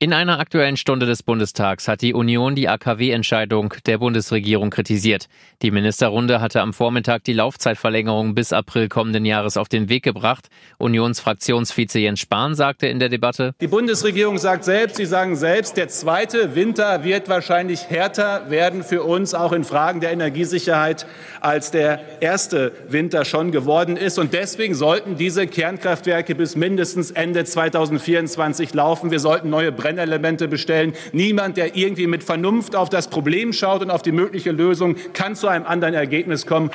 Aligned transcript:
In 0.00 0.12
einer 0.12 0.38
aktuellen 0.38 0.76
Stunde 0.76 1.06
des 1.06 1.24
Bundestags 1.24 1.88
hat 1.88 2.02
die 2.02 2.14
Union 2.14 2.54
die 2.54 2.68
AKW-Entscheidung 2.68 3.74
der 3.84 3.98
Bundesregierung 3.98 4.70
kritisiert. 4.70 5.26
Die 5.60 5.72
Ministerrunde 5.72 6.40
hatte 6.40 6.60
am 6.60 6.72
Vormittag 6.72 7.24
die 7.24 7.32
Laufzeitverlängerung 7.32 8.36
bis 8.36 8.52
April 8.52 8.88
kommenden 8.88 9.24
Jahres 9.24 9.56
auf 9.56 9.68
den 9.68 9.88
Weg 9.88 10.04
gebracht. 10.04 10.50
Unionsfraktionsvize 10.78 11.98
Jens 11.98 12.20
Spahn 12.20 12.54
sagte 12.54 12.86
in 12.86 13.00
der 13.00 13.08
Debatte, 13.08 13.56
Die 13.60 13.66
Bundesregierung 13.66 14.38
sagt 14.38 14.62
selbst, 14.62 14.98
Sie 14.98 15.04
sagen 15.04 15.34
selbst, 15.34 15.76
der 15.76 15.88
zweite 15.88 16.54
Winter 16.54 17.02
wird 17.02 17.28
wahrscheinlich 17.28 17.90
härter 17.90 18.50
werden 18.50 18.84
für 18.84 19.02
uns, 19.02 19.34
auch 19.34 19.50
in 19.50 19.64
Fragen 19.64 20.00
der 20.00 20.12
Energiesicherheit, 20.12 21.06
als 21.40 21.72
der 21.72 22.22
erste 22.22 22.70
Winter 22.86 23.24
schon 23.24 23.50
geworden 23.50 23.96
ist. 23.96 24.20
Und 24.20 24.32
deswegen 24.32 24.76
sollten 24.76 25.16
diese 25.16 25.48
Kernkraftwerke 25.48 26.36
bis 26.36 26.54
mindestens 26.54 27.10
Ende 27.10 27.44
2024 27.44 28.72
laufen. 28.74 29.10
Wir 29.10 29.18
sollten 29.18 29.50
neue 29.50 29.72
Brennelemente 29.88 30.48
bestellen. 30.48 30.92
Niemand, 31.12 31.56
der 31.56 31.74
irgendwie 31.74 32.06
mit 32.06 32.22
Vernunft 32.22 32.76
auf 32.76 32.90
das 32.90 33.08
Problem 33.08 33.54
schaut 33.54 33.80
und 33.80 33.90
auf 33.90 34.02
die 34.02 34.12
mögliche 34.12 34.50
Lösung, 34.50 34.96
kann 35.14 35.34
zu 35.34 35.48
einem 35.48 35.64
anderen 35.64 35.94
Ergebnis 35.94 36.44
kommen. 36.44 36.70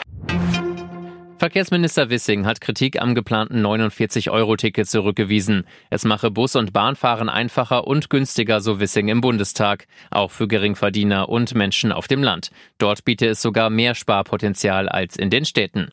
Verkehrsminister 1.38 2.10
Wissing 2.10 2.48
hat 2.48 2.60
Kritik 2.60 3.00
am 3.00 3.14
geplanten 3.14 3.64
49-Euro-Ticket 3.64 4.90
zurückgewiesen. 4.90 5.68
Es 5.92 6.06
mache 6.06 6.32
Bus- 6.32 6.56
und 6.56 6.74
Bahnfahren 6.74 7.30
einfacher 7.30 7.86
und 7.86 8.10
günstiger, 8.10 8.62
so 8.62 8.80
Wissing 8.80 9.10
im 9.10 9.22
Bundestag. 9.22 9.86
Auch 10.10 10.32
für 10.32 10.48
Geringverdiener 10.48 11.30
und 11.30 11.54
Menschen 11.54 11.92
auf 11.92 12.08
dem 12.08 12.24
Land. 12.24 12.50
Dort 12.80 13.06
biete 13.06 13.28
es 13.28 13.44
sogar 13.44 13.70
mehr 13.70 13.94
Sparpotenzial 13.94 14.90
als 14.90 15.18
in 15.18 15.30
den 15.30 15.46
Städten. 15.46 15.92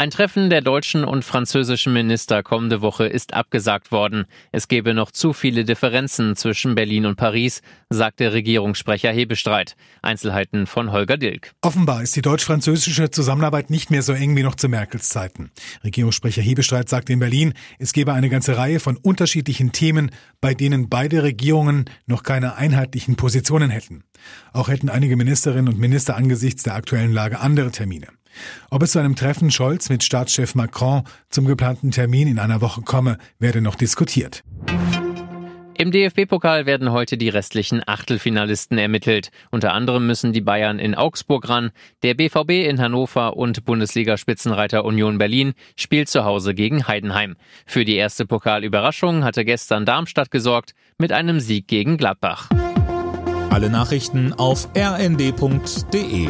Ein 0.00 0.10
Treffen 0.10 0.48
der 0.48 0.62
deutschen 0.62 1.04
und 1.04 1.26
französischen 1.26 1.92
Minister 1.92 2.42
kommende 2.42 2.80
Woche 2.80 3.04
ist 3.04 3.34
abgesagt 3.34 3.92
worden. 3.92 4.24
Es 4.50 4.66
gebe 4.66 4.94
noch 4.94 5.10
zu 5.10 5.34
viele 5.34 5.66
Differenzen 5.66 6.36
zwischen 6.36 6.74
Berlin 6.74 7.04
und 7.04 7.16
Paris, 7.16 7.60
sagte 7.90 8.32
Regierungssprecher 8.32 9.12
Hebestreit. 9.12 9.76
Einzelheiten 10.00 10.66
von 10.66 10.90
Holger 10.90 11.18
Dilk. 11.18 11.52
Offenbar 11.60 12.02
ist 12.02 12.16
die 12.16 12.22
deutsch-französische 12.22 13.10
Zusammenarbeit 13.10 13.68
nicht 13.68 13.90
mehr 13.90 14.00
so 14.00 14.14
eng 14.14 14.34
wie 14.38 14.42
noch 14.42 14.54
zu 14.54 14.70
Merkels 14.70 15.10
Zeiten. 15.10 15.50
Regierungssprecher 15.84 16.40
Hebestreit 16.40 16.88
sagte 16.88 17.12
in 17.12 17.18
Berlin, 17.18 17.52
es 17.78 17.92
gebe 17.92 18.14
eine 18.14 18.30
ganze 18.30 18.56
Reihe 18.56 18.80
von 18.80 18.96
unterschiedlichen 18.96 19.72
Themen, 19.72 20.12
bei 20.40 20.54
denen 20.54 20.88
beide 20.88 21.22
Regierungen 21.24 21.84
noch 22.06 22.22
keine 22.22 22.56
einheitlichen 22.56 23.16
Positionen 23.16 23.68
hätten. 23.68 24.04
Auch 24.54 24.68
hätten 24.68 24.88
einige 24.88 25.16
Ministerinnen 25.16 25.68
und 25.68 25.78
Minister 25.78 26.16
angesichts 26.16 26.62
der 26.62 26.74
aktuellen 26.74 27.12
Lage 27.12 27.40
andere 27.40 27.70
Termine. 27.70 28.06
Ob 28.70 28.82
es 28.82 28.92
zu 28.92 28.98
einem 28.98 29.16
Treffen 29.16 29.50
Scholz 29.50 29.88
mit 29.88 30.04
Staatschef 30.04 30.54
Macron 30.54 31.02
zum 31.28 31.46
geplanten 31.46 31.90
Termin 31.90 32.28
in 32.28 32.38
einer 32.38 32.60
Woche 32.60 32.82
komme, 32.82 33.18
werde 33.38 33.60
noch 33.60 33.74
diskutiert. 33.74 34.42
Im 35.80 35.92
DFB-Pokal 35.92 36.66
werden 36.66 36.92
heute 36.92 37.16
die 37.16 37.30
restlichen 37.30 37.80
Achtelfinalisten 37.86 38.76
ermittelt. 38.76 39.30
Unter 39.50 39.72
anderem 39.72 40.06
müssen 40.06 40.34
die 40.34 40.42
Bayern 40.42 40.78
in 40.78 40.94
Augsburg 40.94 41.48
ran, 41.48 41.70
der 42.02 42.12
BVB 42.12 42.68
in 42.68 42.78
Hannover 42.78 43.38
und 43.38 43.64
Bundesliga-Spitzenreiter 43.64 44.84
Union 44.84 45.16
Berlin 45.16 45.54
spielt 45.76 46.10
zu 46.10 46.26
Hause 46.26 46.52
gegen 46.52 46.86
Heidenheim. 46.86 47.36
Für 47.64 47.86
die 47.86 47.96
erste 47.96 48.26
Pokalüberraschung 48.26 49.24
hatte 49.24 49.46
gestern 49.46 49.86
Darmstadt 49.86 50.30
gesorgt 50.30 50.74
mit 50.98 51.12
einem 51.12 51.40
Sieg 51.40 51.66
gegen 51.66 51.96
Gladbach. 51.96 52.50
Alle 53.48 53.70
Nachrichten 53.70 54.34
auf 54.34 54.68
rnd.de 54.76 56.28